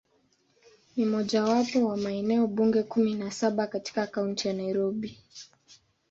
[0.95, 5.19] Ni mojawapo wa maeneo bunge kumi na saba katika Kaunti ya Nairobi.